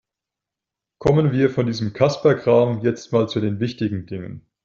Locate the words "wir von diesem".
1.31-1.93